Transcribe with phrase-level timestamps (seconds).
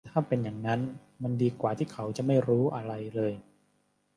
[0.09, 0.79] ถ้าเป็นอย่างนั้น
[1.23, 3.33] มันดีกว่าที่เขาจะไม่รู้อะไรเลย